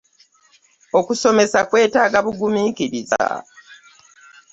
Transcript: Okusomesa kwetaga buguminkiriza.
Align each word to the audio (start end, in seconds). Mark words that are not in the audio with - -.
Okusomesa 0.99 1.59
kwetaga 1.69 2.17
buguminkiriza. 2.25 3.25